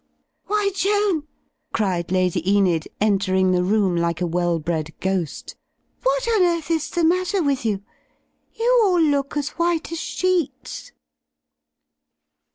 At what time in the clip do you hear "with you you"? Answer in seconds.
7.43-8.81